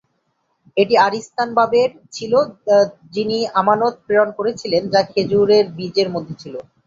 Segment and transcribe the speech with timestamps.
[0.77, 2.33] এটি আরিস্তান-বাবের ছিল
[3.13, 6.55] যিনি আমানত প্রেরণ করেছিলেন, যা খেজুরের বীজের মধ্যে ছিল।